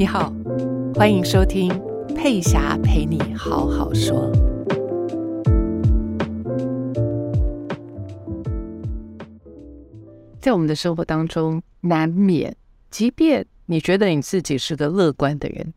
[0.00, 0.32] 你好，
[0.94, 1.68] 欢迎收听
[2.16, 4.32] 佩霞陪你好好说。
[10.40, 12.56] 在我们的生活当中，难免，
[12.90, 15.74] 即便你觉得你自己是个乐观的人，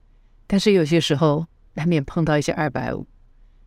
[0.47, 3.05] 但是有些时候难免碰到一些二百五，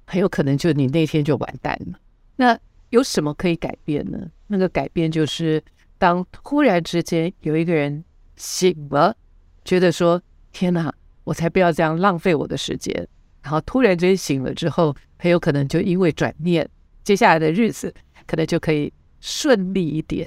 [0.06, 1.98] 很有可能就你那天就完蛋了。
[2.36, 4.30] 那有什么可以改变呢？
[4.46, 5.62] 那个改变就是，
[5.98, 8.02] 当突然之间有一个人
[8.36, 9.14] 醒了，
[9.62, 10.18] 觉得说。
[10.56, 10.90] 天哪！
[11.22, 13.06] 我才不要这样浪费我的时间。
[13.42, 16.66] 然后突然间醒了之后，很有可能就因为转念，
[17.04, 17.94] 接下来的日子
[18.26, 18.90] 可能就可以
[19.20, 20.26] 顺利一点。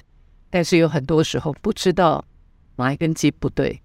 [0.51, 2.23] 但是有很多时候不知道
[2.75, 3.81] 哪一根筋不对，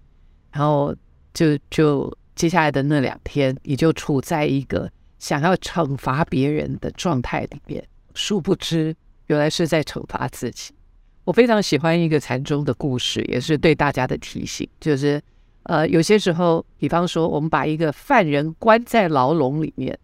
[0.51, 0.95] 然后
[1.33, 7.83] 就就接下来的那两天，你就处在一个想要惩罚别人的状态里面。
[8.13, 10.75] 殊不知，原来是在惩罚自己。
[11.23, 15.19] 我非常喜欢一个禅宗的故事，也是对大家的提醒，就是。
[15.65, 19.97] 呃，有些时候，比方说，我们把一个犯人关在牢笼里面，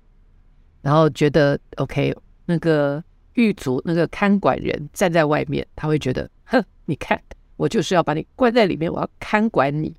[0.82, 7.22] 然后觉得 OK，那个狱卒那个看管人站在外面，他会觉得，哼，你看，
[7.58, 9.96] 我就是要把你关在里面，我要看管你。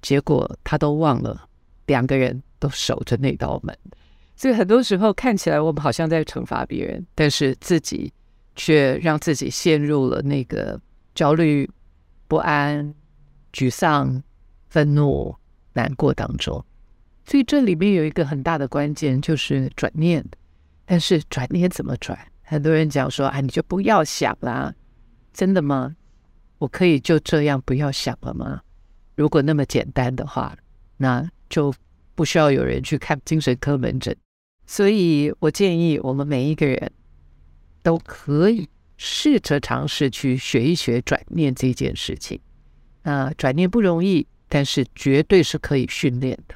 [0.00, 1.46] 结果他都忘了，
[1.84, 3.76] 两个人都守着那道门。
[4.34, 8.10] 所以很多时候看起来我们好像在惩罚别人，但是自己
[8.56, 10.80] 却让自己陷入了那个
[11.14, 11.70] 焦虑、
[12.26, 12.94] 不安、
[13.52, 14.22] 沮丧。
[14.72, 15.36] 愤怒、
[15.74, 16.64] 难过当中，
[17.26, 20.24] 所以这里面有一个很大的关键，就是转念。
[20.86, 22.18] 但是转念怎么转？
[22.40, 24.74] 很多人讲说：“啊，你就不要想啦。”
[25.30, 25.94] 真的吗？
[26.56, 28.62] 我可以就这样不要想了吗？
[29.14, 30.56] 如果那么简单的话，
[30.96, 31.74] 那就
[32.14, 34.16] 不需要有人去看精神科门诊。
[34.66, 36.90] 所以我建议我们每一个人
[37.82, 42.40] 都可以试着尝试去学一学转念这件事情。
[43.02, 44.26] 那转念不容易。
[44.54, 46.54] 但是绝对是可以训练的。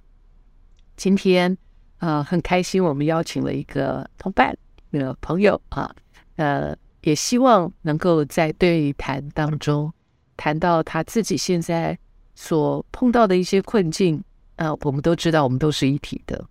[0.99, 1.57] 今天、
[1.97, 4.55] 呃，很开心，我们邀请了一个同伴、
[4.91, 5.91] 那个朋友啊，
[6.37, 9.91] 呃，也希望能够在对谈当中
[10.37, 11.99] 谈到他自己现在
[12.35, 14.23] 所碰到的一些困境。
[14.57, 16.47] 啊、呃，我们都知道，我们都是一体的。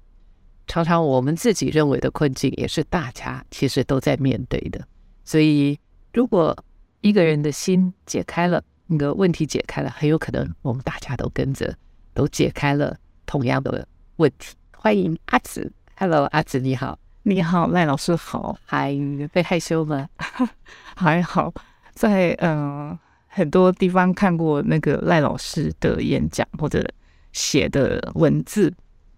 [0.65, 4.83] 常常我们自己认为的困境，也是大家其实都在面对的。
[5.23, 5.79] 所以，
[6.11, 6.57] 如果
[7.01, 11.75] 一个人的心解开了，那个问题解开了，很有可能我们大家都跟着
[12.13, 13.87] 都解开了同样的
[14.17, 14.55] 问题。
[14.75, 18.95] 欢迎阿紫，Hello，阿紫你好，你好，赖老师好，还
[19.33, 20.07] 被害羞吗？
[20.95, 21.51] 还好，
[21.93, 26.87] 在嗯、呃、很多地方看过那个赖老师的演讲或者
[27.33, 28.71] 写的文字，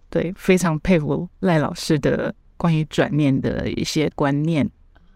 [0.08, 4.68] 对，非常佩服赖老师的关于转念的一些观念，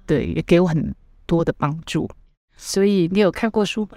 [0.04, 2.08] 对，也给我很多的帮助。
[2.54, 3.96] 所以你有看过书吗？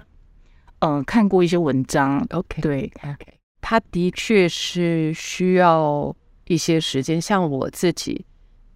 [0.80, 6.14] 嗯，看过一些文章，OK，对，OK，他的确是需要
[6.46, 7.18] 一些时间。
[7.18, 8.24] 像我自己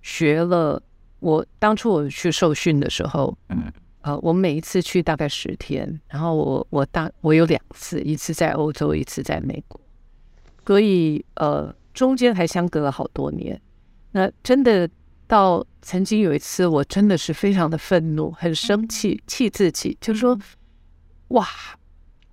[0.01, 0.83] 学了，
[1.19, 9.79] 我当初我去受训的时候，嗯，呃，我每一次去大概十天，然后我我大我有两次，一次在欧洲，一次在美国，
[10.67, 13.61] 所以呃中间还相隔了好多年。
[14.13, 14.89] 那真的
[15.27, 20.39] 到曾经有一次，我真的是非常的愤怒，很生气，气自己，就是说，
[21.29, 21.47] 哇。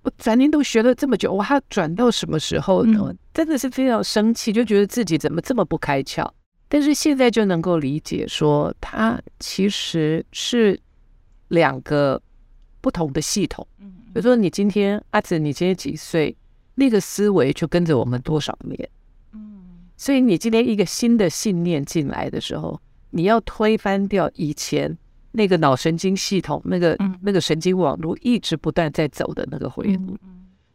[0.08, 3.14] 我转念都学了这么久，我还要转到什么时候呢？
[3.34, 6.26] 真的是非常生气，就觉得自己怎么这么不开窍。
[6.66, 10.80] 但是现在就能够理解说，它其实是
[11.48, 12.20] 两个
[12.80, 13.66] 不同的系统。
[13.78, 16.34] 比如说，你今天阿紫，你今天几岁？
[16.76, 18.88] 那个思维就跟着我们多少年？
[19.98, 22.80] 所以你今天一个新的信念进来的时候，
[23.10, 24.96] 你要推翻掉以前。
[25.38, 30.18] 那个脑神经系统，那个那个神经网络一直不断在走的那个回路，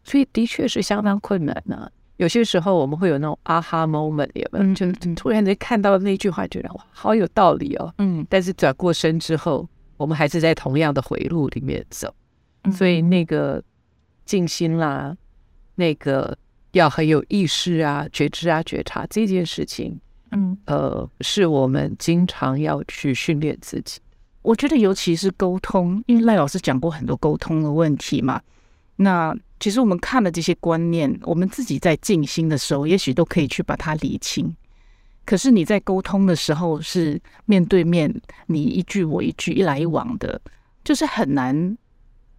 [0.05, 1.91] 所以的确是相当困难呢、啊。
[2.15, 4.73] 有些时候我们会有那种 aha moment，有没有？
[4.73, 7.93] 就突然间看到那句话，觉得哇，好有道理哦。
[7.97, 12.15] 嗯，但是转过身之后，我们还是在同样的回路里面走。
[12.71, 13.61] 所以那个
[14.23, 15.13] 静心啦，
[15.75, 16.37] 那个
[16.71, 19.99] 要很有意识啊、觉知啊、觉察这件事情，
[20.31, 23.99] 嗯，呃，是我们经常要去训练自己。
[24.43, 28.39] 我觉得，尤其是沟通，因为赖老师讲过很多沟通的问题嘛。
[28.97, 34.55] 那其实我们看了这些观念，我们自己在静心的时候，也许都可以去把它理清。
[35.25, 38.13] 可是你在沟通的时候，是面对面，
[38.47, 40.39] 你一句我一句，一来一往的，
[40.83, 41.77] 就是很难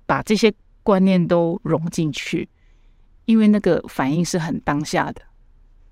[0.05, 0.53] 把这些
[0.83, 2.47] 观念都融进去，
[3.25, 5.23] 因为那个反应是很当下的。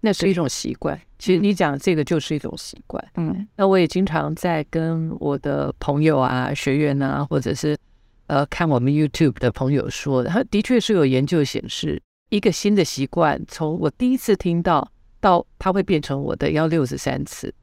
[0.04, 3.02] 那是一种习惯，其实你讲这个就是一种习惯。
[3.14, 7.78] 嗯，那我也经常在跟我的朋友啊、学员啊，或者是
[8.26, 14.90] 呃看我们 YouTube 的朋友说，他的确是有研究显示，一个新的习惯，从我第一次听到
[15.20, 17.54] 到它会变成我的要六十三次，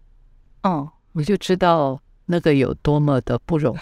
[0.63, 3.79] 哦，我就知道那个有多么的不容易，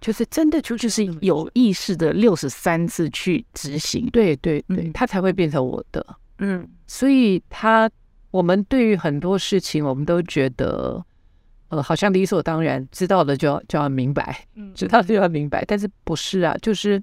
[0.00, 6.04] 就是真的就就是有意识的六十三次去执行，对对对，它才会变成我的。
[6.42, 7.88] 嗯，所以他
[8.30, 11.04] 我们对于很多事情，我们都觉得
[11.68, 16.56] 呃好像理所当然，知道了就要就要明白，知道就要明白，但是不是啊？
[16.60, 17.02] 就是。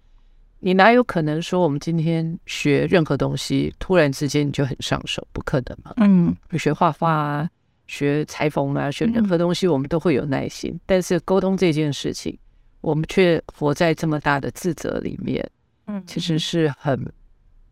[0.59, 5.25] 你哪有可能说我们今天学任何东西，突然之间你就很上手？
[5.31, 5.93] 不可能嘛。
[5.97, 7.49] 嗯，学画画啊，
[7.85, 10.71] 学裁缝啊，学任何东西，我们都会有耐心。
[10.71, 12.35] 嗯、但是沟通这件事情，
[12.81, 15.47] 我们却活在这么大的自责里面。
[15.85, 17.07] 嗯，其实是很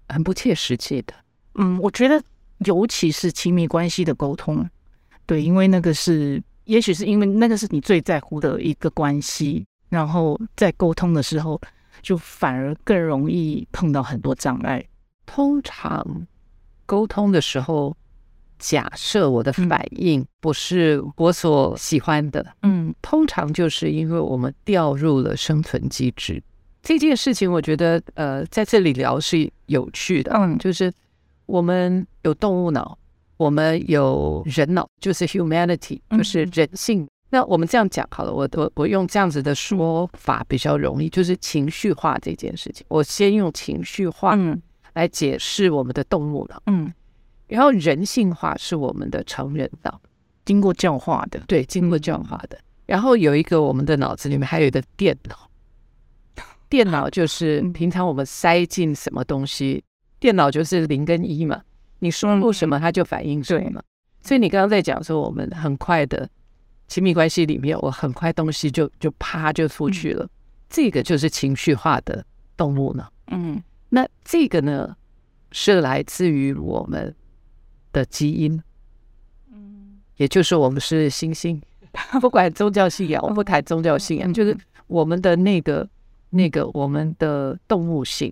[0.08, 1.14] 很不切实际的。
[1.56, 2.22] 嗯，我觉得
[2.60, 4.70] 尤其是亲密关系的沟通，
[5.26, 11.60] 对，因为那个是，也许是因为那个是你最在乎的一个关系，然后在沟通的时候。
[12.02, 14.84] 就反而更容易碰到很多障碍。
[15.26, 16.28] 通常
[16.86, 17.96] 沟通的时候，
[18.60, 26.44] 假设我的反应不是我所喜欢的，嗯，通常就是因为我们掉入了生存机制。
[26.84, 30.32] 这件事情，我觉得呃，在这里聊是有趣的。
[30.36, 30.94] 嗯，就是
[31.46, 32.98] 我们有动物脑，
[33.38, 37.08] 我们有人脑，就是 humanity，就是人性。
[37.30, 42.86] 那我们这样讲好了，我我我用这样子的说法比较容易，就是情绪化这件事情。
[42.88, 44.38] 我先用情绪化
[44.94, 46.94] 来解释我们的动物脑，嗯，
[47.48, 50.00] 然后人性化是我们的成人脑，
[50.46, 52.58] 经过教化的，对，经过教化的。
[52.86, 55.50] 然后有一个我们的脑子里面还有一个电脑，
[56.70, 59.84] 电脑就是平常我们塞进什么东西，
[60.20, 61.62] 电脑就是零跟一嘛，
[62.00, 63.82] 你输入什么它就反应什么。
[64.22, 66.30] 所以你刚刚在讲说我们很快的。
[66.88, 70.30] 亲密关系里面，我很快东西就就啪就出去了，嗯、
[70.70, 72.24] 这个就是情绪化的
[72.56, 73.08] 动物呢。
[73.32, 73.60] 嗯，
[73.90, 74.96] 那这个呢
[75.52, 77.12] 是来自于我们
[77.92, 78.62] 的基因，
[79.52, 81.60] 嗯，也就是我们是猩猩，
[82.22, 85.90] 不管宗教信仰，我不谈宗教信仰，就是我们的那个
[86.30, 88.32] 那个我们的动物性。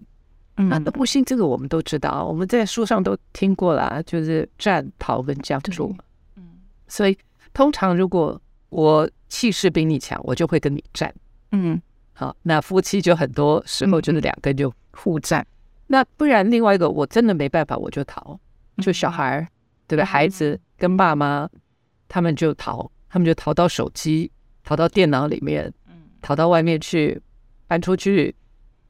[0.58, 5.96] 嗯，那动物性这个我们都知道，我们在书上都听过了，就是战、逃跟僵住。
[6.36, 6.44] 嗯，
[6.88, 7.18] 所以。
[7.56, 11.14] 通常，如果我气势比你强，我就会跟你战。
[11.52, 11.80] 嗯，
[12.14, 15.40] 好，那夫妻就很多时候就是两个人就互战。
[15.44, 15.54] 嗯、
[15.86, 18.40] 那不然，另外一个我真的没办法，我就逃。
[18.78, 19.48] 就小孩，嗯、
[19.90, 20.04] 对不对？
[20.04, 21.48] 孩子跟爸妈，
[22.10, 24.32] 他们就逃，他们就逃到手机，
[24.64, 25.72] 逃到电脑里面，
[26.24, 27.22] 逃到外面去，
[27.68, 28.36] 搬出去，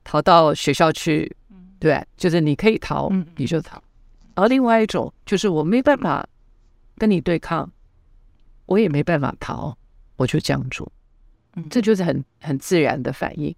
[0.06, 1.36] 逃到学校去。
[1.84, 3.84] 对，就是你可以逃，你就逃。
[4.36, 6.26] 而另外一种就是我没办法
[6.98, 7.70] 跟你对抗。
[8.66, 9.78] 我也没办法逃，
[10.16, 10.90] 我就僵住，
[11.58, 13.54] 嗯，这就是很很自然的反应。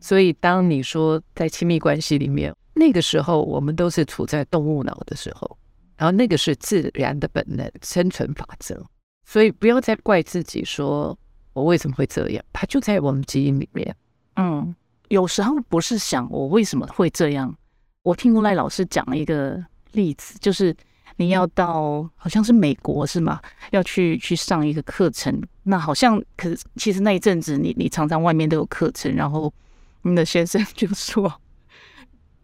[0.00, 5.56] 所以当你说在亲密关系里面，那个时候我们都是处在动物脑的时候，
[5.96, 8.84] 然后那个是自然的本能、生存法则。
[9.24, 11.16] 所以不要再怪自己，说
[11.52, 13.96] 我为什么会这样，它就在我们基因里面。
[14.34, 14.74] 嗯，
[15.10, 17.56] 有时候不是想我为什么会这样。
[18.02, 20.74] 我听过赖老师讲了一个例子，就是。
[21.16, 23.38] 你要到好像是美国是吗？
[23.72, 29.52] 要去去上一个课程，那好像可是其实那一阵子你你常常外面都有课程，然后
[30.00, 31.30] 你的先生 就说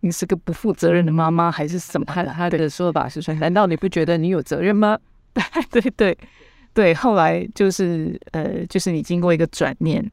[0.00, 2.04] 你是个不负责任的妈妈还是什么？
[2.04, 4.98] 他他的说法是说，难道你不觉得你有责任吗？
[5.32, 6.18] 对对对
[6.74, 10.04] 对，后来就是呃，就是你经过一个转念，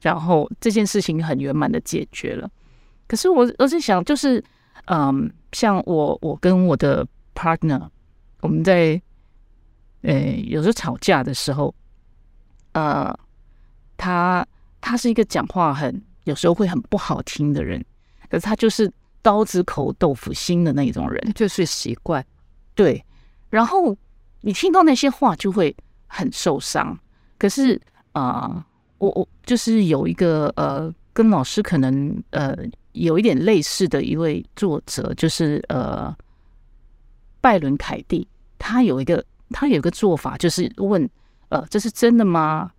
[0.00, 2.50] 然后这件事情很圆满的解决了。
[3.06, 4.42] 可是我我是想，就是
[4.86, 7.06] 嗯，像我我跟我的。
[7.36, 7.88] partner，
[8.42, 9.02] 我们在
[10.02, 11.74] 呃有时候吵架的时候，
[12.70, 13.12] 呃，
[13.96, 14.46] 他
[14.80, 17.84] 他是一个讲话很有时候会很不好听的人，
[18.30, 18.88] 可是他就是
[19.20, 22.24] 刀子口豆腐心的那种人，就是习惯。
[22.76, 23.04] 对，
[23.50, 23.96] 然后
[24.42, 25.76] 你听到那些话就会
[26.06, 26.96] 很受伤。
[27.36, 27.74] 可是
[28.12, 28.64] 啊、呃，
[28.98, 32.56] 我我就是有一个呃，跟老师可能呃
[32.94, 36.12] 有一点类似的一位作者，就是呃。
[37.44, 38.26] 拜伦凯蒂，
[38.58, 41.06] 他有一个他有一个做法，就是问，
[41.50, 42.72] 呃，这是真的吗？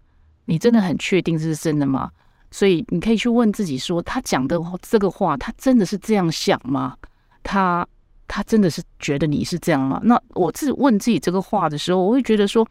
[0.46, 2.10] 你真的很确定这是真的吗？
[2.50, 6.98] 所以你可以去问自己说，他讲的这个话，他真的是这样想吗？
[7.44, 7.88] 他
[8.28, 10.02] 他真的是觉得你是这样吗？
[10.04, 12.68] 那我自己问自己这个话的时候，我会觉得说，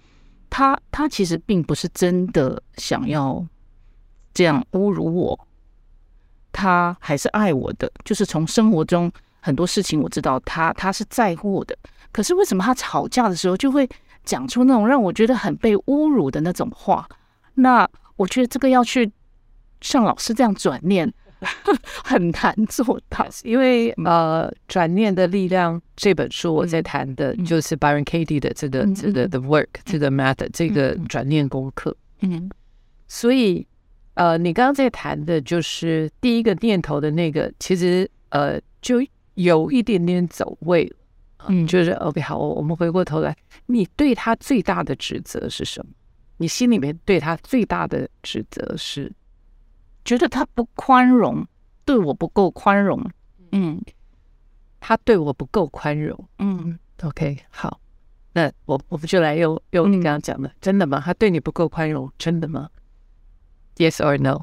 [0.50, 3.46] 他他其实并不是真的想要
[4.32, 5.46] 这样侮辱我，
[6.54, 9.12] 他还是爱我的，就是从生活中。
[9.40, 11.76] 很多事情我知道他他是在乎我的，
[12.10, 13.86] 可是为什么他吵架的时候就会
[14.24, 17.06] 讲出那种让我觉得很被侮辱的那种话？
[17.56, 19.12] 那我觉得这个要去
[19.82, 21.12] 像老师这样转念，
[22.02, 23.26] 很难做到。
[23.42, 31.94] 因为呃，《转念的力量》这本书我在谈的就是 Byron Katie 的这个这个 The Work 这个 Method 这个转念功课。
[32.20, 32.48] 嗯，
[33.08, 33.66] 所以
[34.14, 38.96] 呃，你刚刚在谈的就是第一个念头的那个，其实呃，就
[39.34, 40.96] 有一点点走位了。
[41.48, 45.92] 嗯，就是 OK，好，我们回过头来，你对他最大的指责是什么？
[46.38, 49.12] 你心里面对他最大的指责是
[50.04, 51.46] 觉得他不宽容，
[51.84, 53.04] 对我不够宽容。
[53.52, 53.80] 嗯，
[54.80, 56.28] 他对我不够宽容。
[56.38, 57.80] 嗯，OK，好，
[58.32, 61.00] 那我我们就来用用你刚刚讲的，嗯，真的吗？
[61.04, 62.68] 他对你不够宽容，真的吗
[63.76, 64.42] ？Yes or no？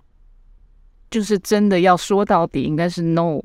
[1.10, 3.42] 就是真的要说到底，应该是 no。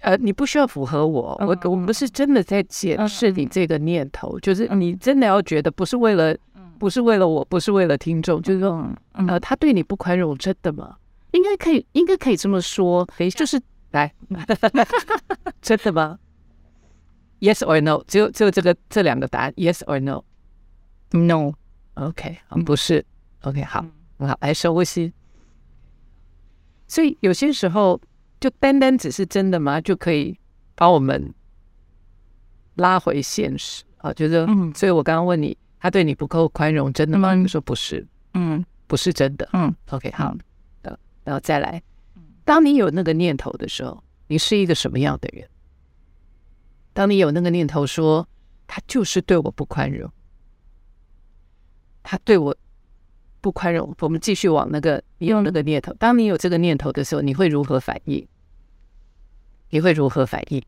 [0.00, 6.36] 呃，你不需要符合我，我我不是真的在检视你这个念头，就是你真的要觉得不是为了，
[6.78, 10.96] 不是为了我，不是为了听众，就是说，呃，他对你不宽容，真的吗？
[11.30, 13.58] 应该可以，应该可以这么说，就是
[13.92, 14.12] 来，
[15.62, 16.18] 真的吗
[17.40, 18.04] ？Yes or no？
[18.06, 21.54] 只有只有这个这两个答案，Yes or no？No。
[21.94, 23.06] OK，不是。
[23.44, 23.84] OK，好，
[24.18, 25.12] 很好，来深呼吸。
[26.86, 28.00] 所以有些时候。
[28.40, 29.80] 就单单只是真的吗？
[29.80, 30.38] 就可以
[30.74, 31.32] 把我们
[32.74, 34.12] 拉回现实啊？
[34.12, 37.34] 觉得嗯，所以我刚刚问你，他对你不够宽容，真的吗？
[37.34, 39.74] 你说不是，嗯，不是真的，嗯。
[39.88, 40.36] OK，好
[40.82, 41.82] 的，然后再来，
[42.44, 45.48] 当你有那个念头的时候，你是一个什么样的人？
[46.92, 48.28] 当你有那个念头说
[48.66, 50.12] 他就是对我不宽容，
[52.02, 52.54] 他对我。
[53.44, 55.92] 不宽容，我们继续往那个你有那个念头。
[55.98, 58.26] 当你有这个念头的时候，你会如何反应？
[59.68, 60.62] 你会如何反应？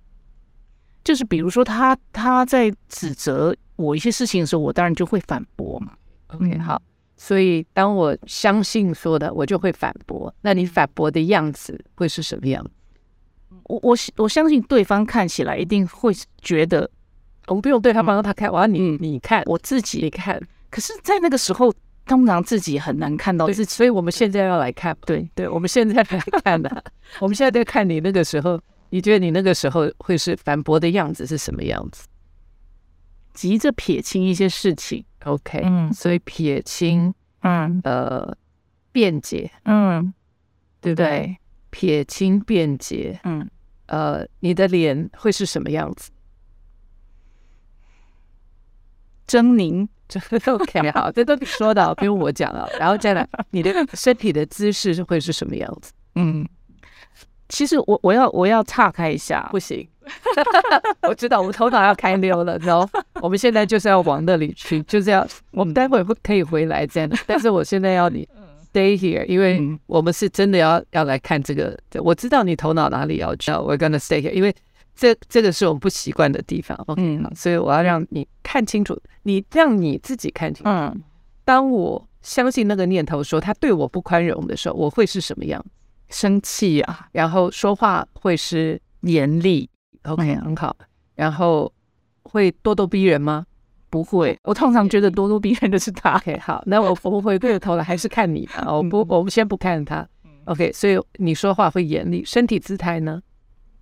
[1.02, 5.94] 就是比如说他他在指责我一些事情的时候，我当然就会反驳嘛。
[6.26, 6.82] OK，好。
[7.16, 10.34] 所以当我相信说的，我就会反驳。
[10.42, 12.62] 那你反驳的样子会是什么样？
[13.62, 16.90] 我我我相信对方看起来一定会觉得，
[17.46, 20.38] 我们不用对他帮他看，我要你你看我自己你看。
[20.68, 21.72] 可是，在那个时候。
[22.06, 24.96] 通常自己很难看到自己，所以我们现在要来看。
[25.04, 26.84] 对对，我们现在来看的。
[27.20, 28.60] 我们现在在看你那个时候，
[28.90, 32.06] 你觉得你那个时候会是反驳的样子是什么样子？
[33.34, 35.04] 急着撇清一些事情。
[35.24, 38.36] OK，嗯，所以撇清，嗯，呃，
[38.92, 40.14] 辩解，嗯，
[40.80, 41.36] 对不对？
[41.70, 43.50] 撇清辩解，嗯，
[43.86, 46.10] 呃，你的脸会是什么样子？
[49.26, 49.88] 狰獰。
[50.08, 50.20] 这
[50.52, 52.68] OK 好，这都你说的，不用我讲了。
[52.78, 55.92] 然后再来，你的身体的姿势是会是什么样子？
[56.14, 56.46] 嗯，
[57.48, 59.88] 其实我我要我要岔开一下，不行。
[61.02, 62.88] 我知道我们头脑要开溜了，然后
[63.20, 67.10] 我们现在就是要往那里去，就是要我们待会会可以回来这样。
[67.26, 68.28] 但是我现在要你
[68.72, 71.76] stay here，因为我们是真的要要来看这个。
[71.94, 74.54] 我知道你头脑哪里要去，We're gonna stay here，因为。
[74.96, 80.70] 这这个是我们不习惯的地方，OK，嗯，所以我要让你看清楚，你让你自己看清楚。
[80.70, 81.02] 嗯，
[81.44, 85.62] 当我相信那个念头说他对我不宽容的时候，我会是什么样？
[86.08, 89.68] 生气啊，然后说话会是严厉
[90.04, 90.74] ，OK，很好。
[91.14, 91.70] 然后
[92.22, 93.44] 会咄咄逼人吗？
[93.90, 96.16] 不会，我通常觉得咄咄逼人的是他。
[96.16, 98.64] OK，好，那我我们回过头来还是看你吧。
[98.72, 100.06] 我不，我们先不看他。
[100.46, 103.20] OK，所以你说话会严厉，身体姿态呢？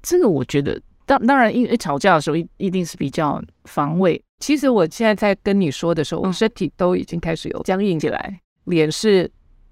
[0.02, 0.80] 这个我觉得。
[1.06, 4.20] 当当然，一，一吵架的时候一一定是比较防卫。
[4.40, 9.30] 其实我现在在跟你说的时候，我身体都已经开始有僵硬起来，脸是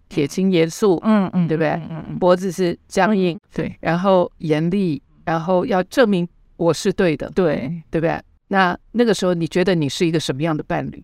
[0.08, 1.70] 铁青严肃，嗯嗯，对不对？
[1.70, 8.20] 嗯嗯，脖子是僵硬，对，然后严厉，然后要证明我是对的，对，对不对？
[8.48, 11.02] 那那个时候，你觉得你是一个什么样的伴侣？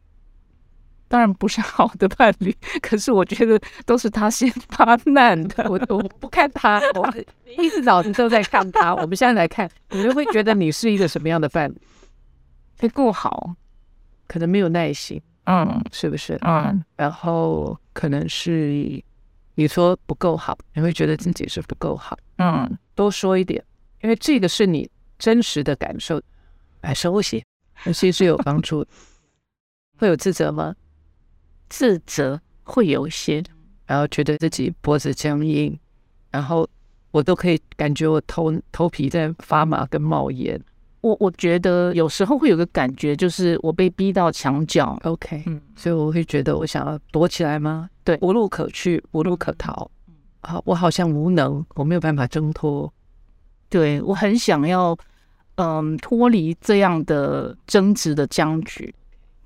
[1.08, 5.64] 当然不是好的伴侣， 可是我觉得都是他先发难的。
[5.70, 7.14] 我我不看他，我
[7.58, 8.94] 一直脑子都在看他。
[8.94, 11.80] 我们现在来看，你就会觉得你是一个什么样的伴侣？
[12.78, 13.54] 会够好，
[14.26, 16.38] 可能没有耐心，嗯，是不是？
[16.42, 19.02] 嗯，然后可能是
[19.54, 23.64] 你说不够好，你会觉得自己是不够好，嗯，多说一点，
[24.02, 24.88] 因为这个是你
[25.18, 26.20] 真实的感受。
[26.82, 27.42] 哎，深呼吸，
[27.82, 28.90] 呼吸是有帮助的。
[29.98, 30.76] 会有自责吗？
[31.68, 33.42] 自责会有一些，
[33.86, 35.78] 然后觉得自己脖子僵硬，
[36.30, 36.68] 然后
[37.10, 40.60] 我都可以感觉我头头皮在发麻跟冒烟。
[41.00, 44.98] 我我觉得有时候会有个感觉，就是我被逼到墙角。
[45.04, 47.88] OK，嗯，所以我会觉得我想要躲起来吗？
[48.02, 49.88] 对，无路可去，无路可逃。
[50.40, 52.92] 好，我好像无能，我没有办法挣脱。
[53.68, 54.96] 对，我很想要，
[55.54, 58.92] 嗯，脱离这样的争执的僵局。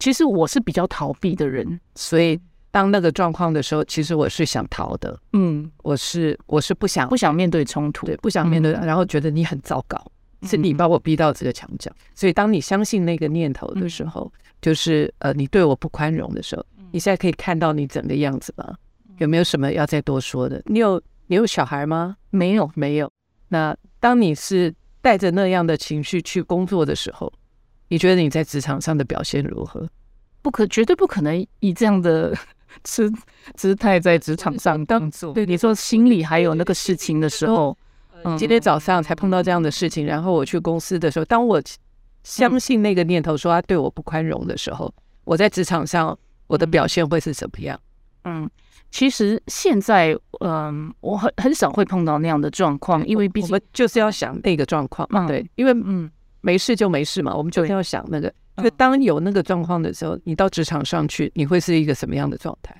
[0.03, 2.37] 其实我是比较逃避的人，所以
[2.73, 9.97] 当那个状况的时候，其实我是想逃的，嗯，我是我是不想不想面对冲突，对，不想面对，然后觉得你很糟糕，
[10.43, 11.89] 是你把我逼到这个墙角。
[12.17, 18.75] 所以当你相信那个念头的时候，就是呃，你对我不宽容的时候，你现在可以看到你整个样子吗？
[19.19, 20.61] 有没有什么要再多说的？
[20.67, 22.17] 你有你有小孩吗？
[22.31, 23.09] 没有，没有。
[23.51, 27.33] 那当你是带着那样的情绪去工作的时候，
[27.93, 29.87] 你觉得你在职场上的表现如何？
[30.41, 32.35] 不可，绝对不可能以这样的。
[32.85, 33.13] 姿
[33.55, 37.77] 姿态在职场上工作，对你说心里还有那个事情的时候，
[38.25, 41.63] 嗯，今天早上才碰到这样的事情，然后我去公司的时候，当我
[42.25, 44.91] 相信那个念头说他对我不宽容的时候，
[45.25, 47.79] 我在职场上我的表现会是怎么样？
[48.25, 48.51] 嗯，
[48.91, 56.11] 其实现在嗯，我很很少会碰到那样的状况，因为毕竟我们就是要想那个状况嘛，对，因为嗯，
[56.43, 58.33] 没事就没事嘛，我们就要想那个。
[58.63, 62.77] 就当有那个状况的时候，你到职场上去，你会是一个什么样的状态？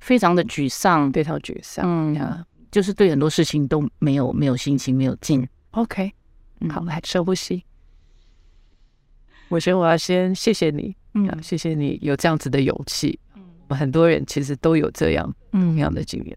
[0.00, 1.84] 非常的沮丧，非常沮丧。
[1.86, 5.46] 嗯呀，就是对很多事情都没有没有心情，没有劲。
[5.70, 6.12] OK，
[6.70, 7.64] 好，来深呼吸。
[9.48, 13.16] 我觉得，我要先谢谢你，嗯，谢谢你有这样子的勇气。
[13.36, 16.36] 嗯，很多人其实都有这样嗯样的经验。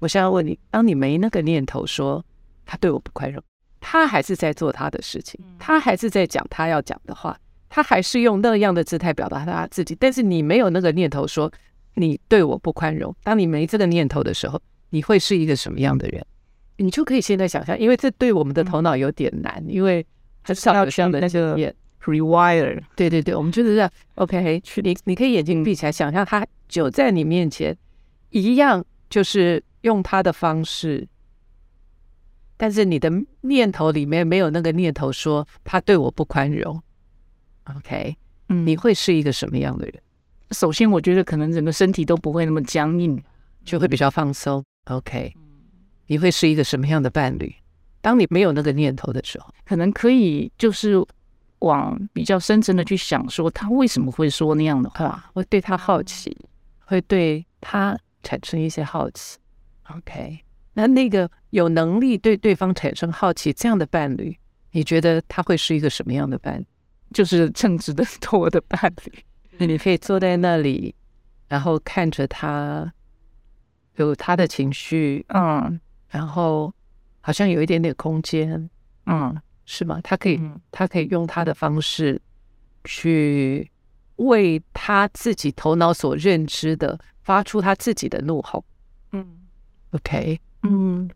[0.00, 2.22] 我现在问你，当你没那个念头说
[2.66, 3.42] 他对我不宽容，
[3.88, 7.38] 他还是在做他的事情，他还是在讲他要讲的话。
[7.68, 11.50] 他还是用那样的姿态表达他自己，但是你没有那个念头说
[11.94, 13.14] 你对我不宽容。
[13.22, 16.24] 当你没这个念头的时候，你会是一个什么样的人？
[16.78, 20.04] 你就可以现在想象，因为这对我们的头脑有点难，因为
[20.42, 21.56] 很少有这样的那个
[22.02, 22.82] rewire。
[22.96, 23.90] 对对对，我们就是这样。
[24.16, 27.76] OK，去你你可以眼睛闭起来，想象他就在你面前，
[28.30, 31.06] 一样就是用他的方式，
[32.56, 33.10] 但是你的
[33.42, 36.82] 念头里面没有那个念头说他对我不宽容。
[37.64, 38.16] OK，
[38.48, 39.94] 嗯，你会是一个什么样的人？
[40.52, 43.20] 首先，我觉得可能整个身体都不会那么僵硬，
[43.64, 44.64] 就会比较放松。
[44.84, 45.34] OK，
[46.06, 47.52] 你会是一个什么样的伴侣？
[48.00, 51.04] 当你没有那个念头的时候，可能可以就是
[51.58, 56.36] 往比较深层的去想，说他为什么会说那样的话，会对他好奇，
[56.84, 59.38] 会对他产生一些好奇。
[59.90, 60.38] OK，
[60.78, 64.36] 那那个有能力对对方产生好奇这样的伴侣，
[64.72, 66.66] 你觉得他会是一个什么样的伴侣？
[67.14, 69.24] 就是称职的多的伴侣，
[69.66, 70.94] 你可以坐在那里，
[71.48, 72.92] 然后看着他，
[73.94, 76.70] 有他的情绪，嗯，然后
[77.22, 78.68] 好像有一点点空间，
[79.06, 79.34] 嗯，
[79.64, 79.98] 是吗？
[80.04, 80.38] 他可以，
[80.70, 82.20] 他可以用他的方式
[82.84, 83.70] 去
[84.16, 88.62] 为他自己头脑所认知的发出他自己的怒吼，
[89.12, 89.26] 嗯
[89.92, 91.10] ，OK，嗯，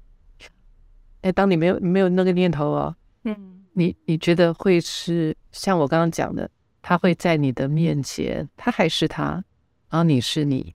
[1.22, 3.56] 哎，当你没有没有那个念头哦，嗯。
[3.72, 6.50] 你你觉得会是像我刚刚讲的，
[6.82, 9.44] 他会在你的面前，他还是他，
[9.88, 10.74] 然后你是你。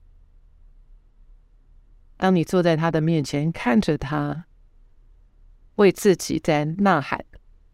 [2.16, 4.46] 当你坐在他的面前，看着他，
[5.74, 7.22] 为自己在呐喊，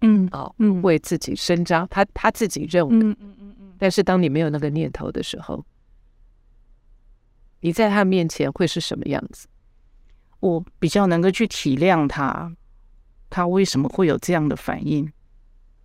[0.00, 3.74] 嗯，哦，嗯，为自己伸张，他他自己认为，嗯嗯嗯嗯。
[3.78, 5.64] 但是当你没有那个念头的时候，
[7.60, 9.46] 你在他面前会是什么样子？
[10.42, 12.52] 我比较能够去体谅他。
[13.30, 15.10] 他为什么会有这样的反应？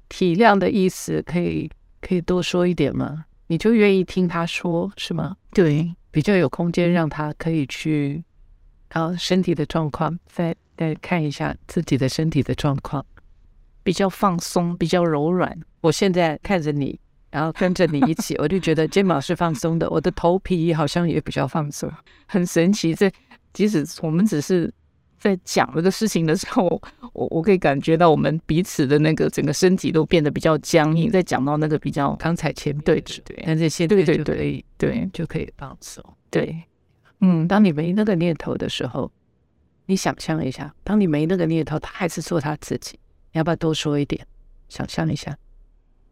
[0.09, 1.69] 体谅的意思可以
[2.01, 3.25] 可以多说一点吗？
[3.47, 5.37] 你就愿意听他说是吗？
[5.53, 8.23] 对，比较有空间让他可以去，
[8.89, 13.05] 然后身体的状况，再再看一下自己的身体的状况，
[13.83, 15.57] 比较放松，比较柔软。
[15.81, 21.89] 我现在看着你，然后跟着你一起， 我就觉得肩膀是放松的，我的头皮好像也比较放松，
[22.25, 22.93] 很神奇。
[22.95, 23.09] 这
[23.57, 24.71] 即使我们只是。
[25.19, 26.79] 在讲这个事情的时候，
[27.11, 31.09] 我我可以感觉到我们彼此的那个整个身体都变得比较僵硬。
[31.09, 36.05] 在讲到那个比较刚才前面对对，但是现在对对对对就可以放松。
[36.29, 36.63] 对，
[37.21, 39.11] 嗯，当你没那个念头的时候，
[39.87, 42.99] 你想象一下，当你没那个念头，他还是做他自己。
[43.31, 44.23] 你要不要多说一点？
[44.69, 45.35] 想象一下，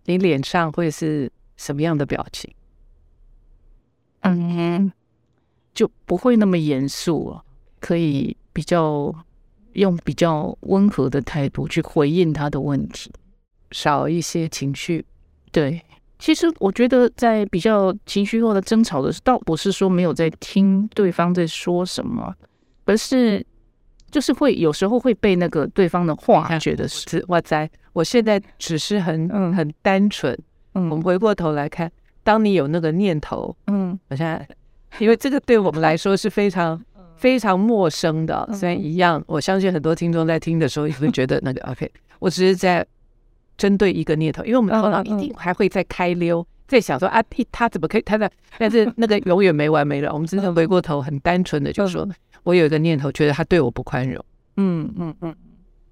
[0.06, 2.52] 你脸上会是什么样的表情？
[4.22, 4.92] 嗯，
[5.76, 7.44] 就不会那么严肃了，
[7.80, 8.36] 可以。
[8.56, 9.14] 比较
[9.74, 13.12] 用比较温和的态度去回应他的问题，
[13.72, 15.06] 少一些情绪。
[15.52, 15.84] 对，
[16.18, 22.34] 其实我觉得在比较情绪化的争吵的时候，倒不是说没有在听对方在说什么，
[22.86, 23.46] 而是
[24.10, 30.34] 就是会有时候会被那个对方的话觉得是哇塞，我现在只是很嗯很单纯。
[30.76, 31.92] 嗯，我们回过头来看，
[32.24, 34.48] 当你有那个念头，嗯，我现在
[35.00, 36.82] 因为这个对我们来说是非常。
[37.18, 41.90] 非常陌生的，虽然一样，我相信很多听众在听的时候也会觉得那个 OK。
[42.20, 42.86] 我只是在
[43.58, 48.30] 针对一个念头，因为我们头脑一定还会再开溜，在想说啊，他怎么可以他的？
[48.60, 50.14] 但是那个永远没完没了。
[50.14, 52.06] 我们真的回过头，很单纯的就说，
[52.44, 54.24] 我有一个念头，觉得他对我不宽容。
[54.58, 55.34] 嗯嗯嗯，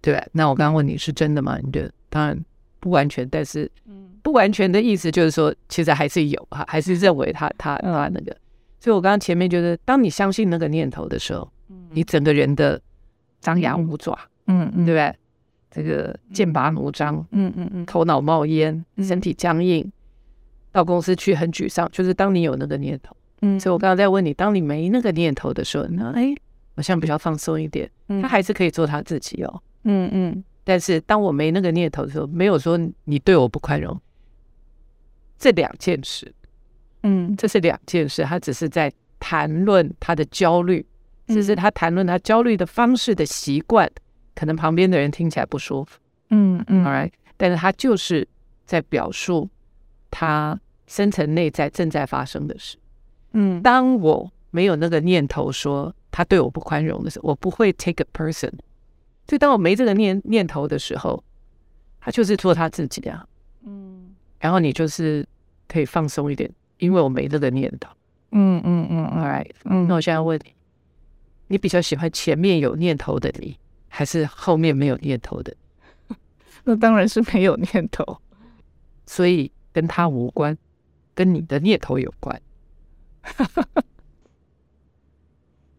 [0.02, 0.22] 对吧？
[0.34, 1.58] 那我刚刚问你是真的吗？
[1.64, 2.38] 你觉得当然
[2.82, 3.72] 不完全，但是
[4.22, 8.36] 不完全的意思就是说，其实还是有哈，还是认为他他他那个。
[8.84, 11.50] 所以我刚刚前面觉得，当你相信那个念头的时候，
[11.92, 12.82] 你整个人的
[13.40, 14.12] 张牙舞爪，
[14.48, 15.16] 嗯嗯，对不对？
[15.72, 19.90] 这个剑拔弩张，嗯嗯嗯，头脑冒烟，身体僵硬，
[20.74, 21.90] 到公司去很沮丧。
[21.94, 26.36] 就是当你有那个念头，嗯，所以我刚刚在问你，当你没那个念头的时候，那哎，
[26.76, 27.90] 好像比较放松一点。
[28.22, 30.44] 他还是可以做他自己哦，嗯嗯。
[30.66, 33.98] 但是当我没那个念头的时候，没有说你对我不宽容，
[35.40, 36.34] 这两件事，
[37.04, 38.24] 嗯，这是两件事。
[38.24, 40.86] 他只是在谈论他的焦虑，
[41.28, 43.90] 只是他谈论他焦虑的方式的习惯。
[44.36, 46.00] 可能旁边的人听起来不舒服，
[46.32, 48.28] 嗯嗯，All right，但是他就是
[48.66, 49.48] 在表述
[50.10, 52.76] 他深层内在正在发生的事。
[53.34, 58.50] 嗯，当我没有那个念头说他对我不宽容的时候，我不会 take a person。
[59.28, 61.24] 所以当我没这个念念头的时候，
[62.02, 63.24] 他就是做他自己的啊。
[63.68, 65.24] 嗯，然后你就是
[65.68, 66.52] 可以放松一点，
[66.84, 67.90] 因为我没这个念头。
[68.32, 70.52] 嗯嗯嗯，All right，嗯，那我现在问你，
[71.48, 73.58] 你比较喜欢前面有念头的你？
[73.88, 75.56] 还是后面没有念头的，
[76.66, 78.18] 那当然是没有念头，
[79.06, 80.58] 所以跟他无关，
[81.14, 82.42] 跟你的念头有关，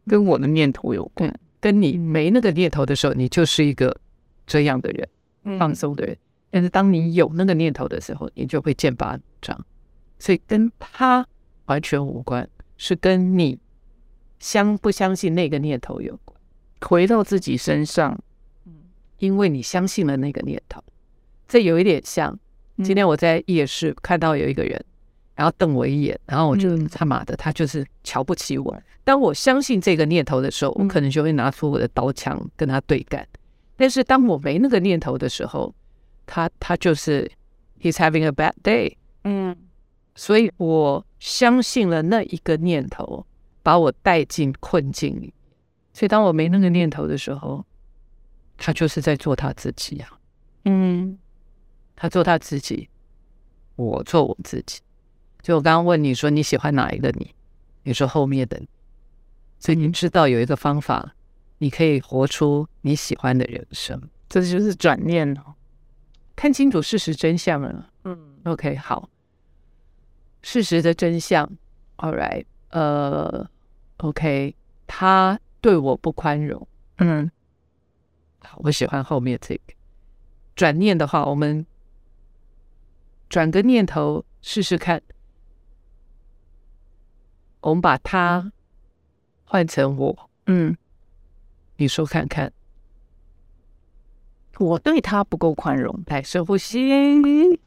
[0.06, 1.34] 跟我的念头有关。
[1.60, 4.00] 跟你没那个念头的时候，你就是一个
[4.46, 6.16] 这样的人，放松的人。
[6.50, 9.66] 但是当你有那个念头的时候，你就会剑拔弩张。
[10.24, 11.26] 所以跟他
[11.66, 13.60] 完全无关，是跟你
[14.38, 16.40] 相不相信那个念头有关。
[16.80, 18.18] 回到自己身上，
[19.18, 20.82] 因为你相信了那个念头，
[21.46, 22.38] 这有一点像
[22.82, 24.82] 今天我在夜市看到有一个人，
[25.34, 28.82] 然后瞪我一眼，然后我就他妈的，他就是瞧不起我。
[29.04, 33.28] 当我相信这个念头的时候，我可能就会拿出我的刀枪跟他对干。
[33.76, 35.74] 但是当我没那个念头的时候，
[36.24, 37.30] 他他就是
[37.82, 38.96] he's having a bad day。
[39.24, 39.54] 嗯，
[40.14, 43.26] 所以我相信了那一个念头，
[43.62, 45.34] 把我带进困境里。
[45.92, 47.64] 所以，当我没那个念头的时候，
[48.56, 50.08] 他就是在做他自己呀。
[50.64, 51.18] 嗯，
[51.96, 52.88] 他做他自己，
[53.76, 54.80] 我做我自己。
[55.42, 57.34] 就我刚刚问你说你喜欢哪一个你？
[57.82, 58.68] 你说后面的你。
[59.58, 61.14] 所以，您知道有一个方法，
[61.58, 64.00] 你可以活出你喜欢的人生。
[64.28, 65.54] 这就是转念哦，
[66.34, 67.90] 看清楚事实真相了。
[68.04, 69.08] 嗯，OK，好。
[70.44, 71.44] 事实的真相
[71.96, 73.50] ，All right，呃
[73.96, 74.54] ，OK，
[74.86, 75.40] 他。
[75.64, 77.30] 对我不宽容，嗯，
[78.40, 79.72] 好，我喜欢后面这个。
[80.54, 81.64] 转念的话，我们
[83.30, 85.00] 转个念头试试看，
[87.62, 88.52] 我们把它
[89.46, 90.76] 换成我，嗯，
[91.78, 92.52] 你说看看，
[94.58, 97.58] 我对他不够宽容，来深呼吸，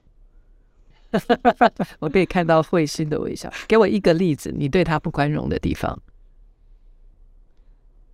[2.00, 6.00] 我可以看到会心的微笑，给我一个例子，你对他不宽容的地方。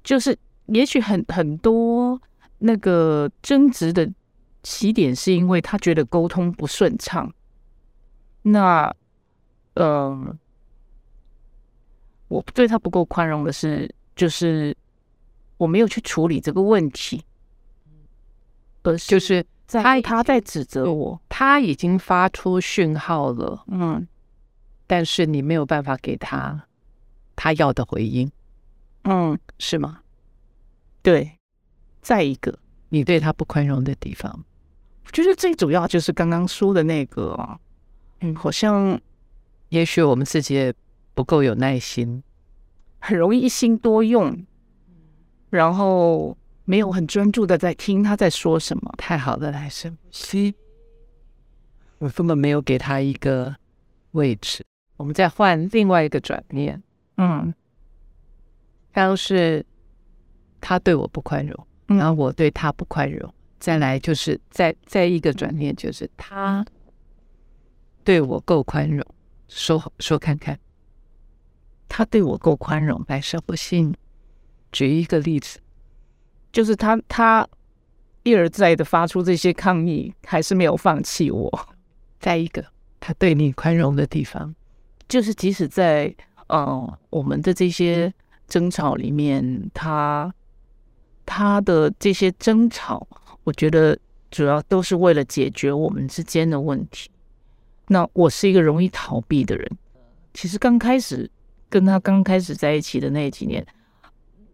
[0.03, 2.21] 就是，也许很很多
[2.60, 4.10] 那个争执的
[4.62, 7.34] 起点，是因为他觉得沟通不顺畅。
[8.41, 8.93] 那，
[9.75, 10.38] 呃，
[12.27, 14.75] 我对他不够宽容的是，就是
[15.58, 17.23] 我没有去处理这个问题，
[18.84, 19.45] 而就是
[19.81, 24.05] 他他在指责我，他已经发出讯号了，嗯，
[24.86, 26.67] 但是你没有办法给他
[27.36, 28.29] 他要的回应。
[29.03, 30.01] 嗯，是吗？
[31.01, 31.39] 对，
[32.01, 32.57] 再一个，
[32.89, 34.45] 你对他不宽容的地方，
[35.05, 37.59] 我觉得最主要就是刚刚说的那个，
[38.21, 38.99] 嗯，好像
[39.69, 40.73] 也许我们自己也
[41.13, 42.23] 不够有耐心，
[42.99, 44.45] 很容易一心多用，
[45.49, 48.93] 然后没有很专注的在听他在说什么。
[48.97, 50.56] 太好了，来深呼吸，
[51.97, 53.56] 我根本没有给他一个
[54.12, 54.65] 位置。
[54.97, 56.82] 我们再换另外一个转念，
[57.17, 57.54] 嗯。
[58.91, 59.65] 刚刚是
[60.62, 63.34] 他对我不宽容，然后我对他不宽容。
[63.60, 66.63] 再来就是再再一个转念，就是他
[68.04, 69.04] 对我够宽容。
[69.47, 70.60] 说说看看，
[71.88, 73.91] 他对我够宽容，来深呼吸。
[74.71, 75.60] 举一个例子，
[76.53, 77.45] 就是他他
[78.23, 81.67] 一而再的发出这些抗议，还是没有放弃我。
[82.21, 82.63] 再一个，
[83.01, 84.55] 他对你宽容的地方，
[85.09, 86.05] 就是即使在
[86.47, 88.13] 嗯、呃、我们的这些。
[88.45, 90.31] 争吵里面，他
[91.25, 93.07] 他的这些争吵，
[93.45, 93.97] 我觉得
[94.29, 97.09] 主要都是为了解决我们之间的问题。
[97.87, 99.77] 那我是一个容易逃避的人。
[100.35, 101.27] 其实刚开始
[101.67, 103.65] 跟他刚开始在一起的那几年，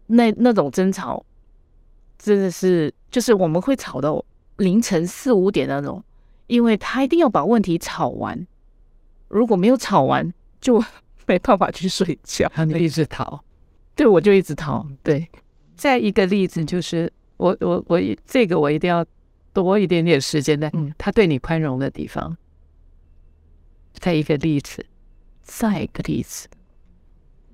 [0.06, 1.22] 那那种争吵，
[2.22, 4.22] 真的是就是我们会吵到
[4.58, 6.04] 凌晨四五点那种，
[6.48, 8.46] 因为他一定要把问题吵完，
[9.28, 10.30] 如果没有吵完，
[10.60, 10.84] 就
[11.26, 12.46] 没办法去睡觉。
[12.54, 13.42] 他就一直逃，
[13.96, 14.86] 对，我就一直逃。
[15.02, 15.26] 对，
[15.74, 19.04] 再一个例子就是，我我我这个我一定要
[19.54, 20.68] 多一点点时间的。
[20.74, 22.36] 嗯，他对你宽容的地方。
[23.94, 24.84] 再一个例子，
[25.42, 26.48] 再一个例子，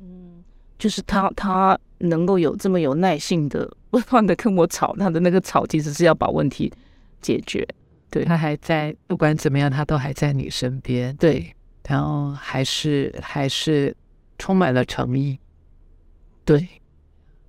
[0.00, 0.44] 嗯，
[0.78, 6.72] 就是他他能够有这么有耐性的不断的跟我吵，他的那个吵其实是要把问题
[7.20, 7.66] 解决。
[8.10, 11.14] 对，他还在，不管怎么样，他都还在你身边。
[11.16, 11.54] 对，
[11.88, 13.94] 然后还是还是
[14.38, 15.38] 充满了诚意。
[16.44, 16.68] 对，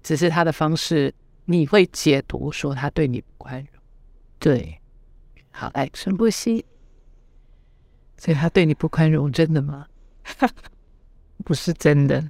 [0.02, 1.14] 只是他的方式，
[1.46, 3.82] 你会解读说他对你不宽容。
[4.40, 4.80] 对，
[5.52, 6.66] 好，来深呼吸。
[8.18, 9.86] 所以他对你不宽容，真的吗？
[11.46, 12.28] 不是真的，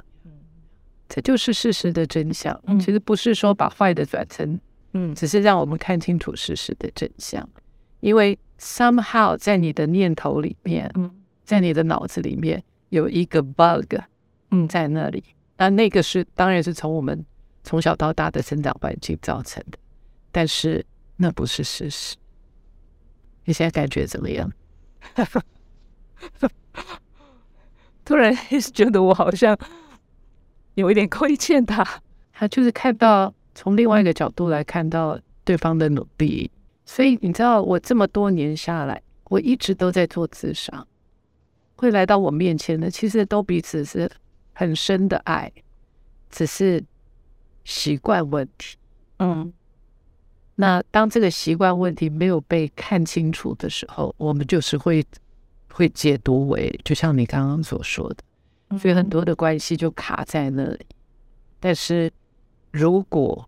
[1.09, 2.59] 这就是事实的真相。
[2.65, 4.59] 嗯，其实不是说把坏的转成，
[4.93, 7.47] 嗯，只是让我们看清楚事实的真相。
[7.99, 11.09] 因为 somehow 在你的念头里面，嗯，
[11.43, 13.95] 在你的脑子里面有一个 bug，
[14.51, 15.23] 嗯，在那里。
[15.57, 17.25] 那那个是当然是从我们
[17.63, 19.77] 从小到大的生长环境造成的，
[20.31, 22.15] 但是那不是事实。
[23.45, 24.51] 你现在感觉怎么样？
[28.05, 28.35] 突然
[28.73, 29.57] 觉得我好像
[30.77, 31.83] 有一点亏欠他，
[32.31, 36.51] 他就是看到从另外一个角度来看到对方的努力，
[36.85, 40.87] 所以你知道我这么多年下来，我一直都在做自商，
[41.75, 44.07] 会来到我面前的，其实都彼此是
[44.53, 45.51] 很深的爱，
[46.29, 46.83] 只是
[47.63, 48.77] 习惯问题。
[49.17, 49.51] 嗯，
[50.55, 55.03] 那当这个习惯问题没有被看清楚的时候，我们就是会。
[55.69, 58.23] 会解读为，就像你刚刚所说的，
[58.79, 60.85] 所以很多的关系就卡在那里。
[61.59, 62.11] 但是，
[62.71, 63.47] 如果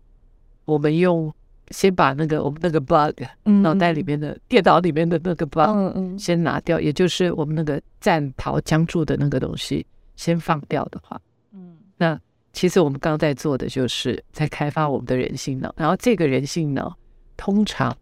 [0.64, 1.32] 我们用
[1.70, 3.22] 先把那个我们那个 bug，
[3.62, 11.20] 脑袋里面的电脑里面的那个 bug，先拿掉，也就是我们那个战逃僵住的那个东西先放掉的话，
[11.52, 12.18] 嗯，那
[12.52, 16.96] 其实我们刚刚在做的就是在开发我们的人性脑，然后这个人性脑
[17.36, 17.96] 通常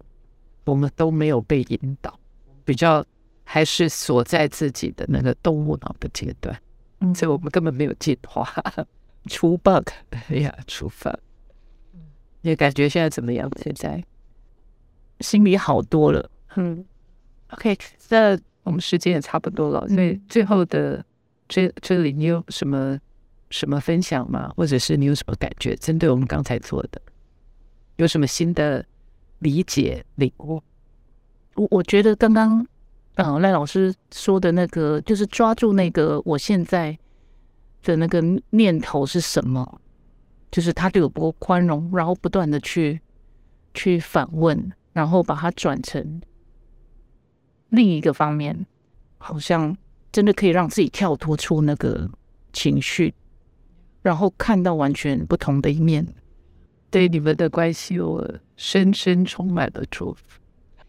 [0.64, 2.18] 我们都没有被引导，
[2.64, 3.04] 比较。
[3.50, 6.54] 还是锁在自己的那个动物脑的阶段，
[7.00, 8.46] 嗯，所以我们根本没有进化，
[9.28, 11.14] 出 bug，哎呀，出 bug。
[12.40, 13.50] 你感觉现在怎么样？
[13.62, 14.02] 现在
[15.20, 16.30] 心里好多了。
[16.56, 16.84] 嗯
[17.50, 17.76] ，OK，
[18.08, 21.04] 那我们时间也差不多了，所以最后的
[21.48, 22.98] 这这里你有什么
[23.50, 24.52] 什么分享吗？
[24.56, 25.76] 或者是你有什么感觉？
[25.76, 27.00] 针对我们刚才做的，
[27.96, 28.84] 有什么新的
[29.40, 30.62] 理解领悟？
[31.54, 32.66] 我我觉得刚刚。
[33.18, 36.96] 啊，赖老师说的那个，就是抓住那个我现在
[37.83, 39.81] 的那个念头是什么？
[40.52, 43.00] 就是他对我不够宽容，然后不断的去
[43.74, 46.22] 去反问，然后把它转成
[47.70, 48.64] 另一个方面，
[49.18, 49.76] 好像
[50.12, 52.09] 真的可以让自己跳脱出那个
[52.52, 53.12] 情绪，
[54.00, 56.07] 然后看到完全不同的一面。
[56.88, 58.24] 对你们的关系，我
[58.57, 60.22] 深深充满了祝福。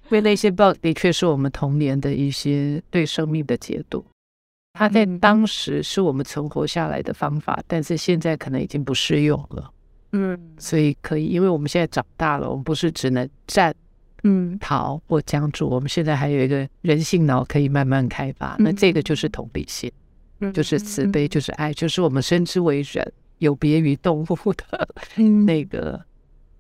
[0.10, 4.04] 因为那些 bug 的确是我们童年的一些对生命的解读，
[4.74, 9.72] 它在当时是我们存活下来的方法，但是现在可能已经不适用了。
[10.14, 13.72] 嗯，所以可以，因为我们现在长大了，我们不是只能战、
[14.24, 18.56] 嗯逃或僵住，我们现在还有一个人性脑可以慢慢开发。
[18.58, 19.92] 那这个就是同理心，
[20.52, 24.90] 就是慈悲，就是爱，就是我们生之为人有别于动物的
[25.46, 26.04] 那个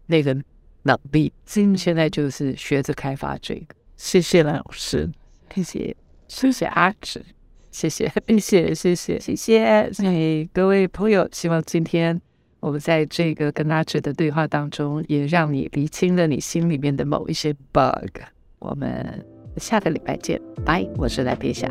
[0.06, 0.38] 那个。
[0.84, 3.76] 能力，现在就是学着开发这个。
[3.98, 5.10] 谢谢赖老师，
[5.54, 5.96] 谢谢，
[6.28, 7.24] 谢谢阿芷，
[7.72, 10.50] 谢谢，谢谢，谢谢，谢谢。
[10.54, 12.20] 各位朋友，希望今天
[12.62, 18.22] 我们在这个跟阿芷的对话当中，也让你理清了你心里面的某一些 bug。
[18.60, 19.26] 我们
[19.58, 21.70] 下个礼拜见，拜，我是赖佩霞。